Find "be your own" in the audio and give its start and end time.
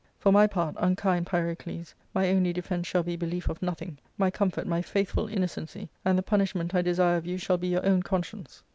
7.59-8.01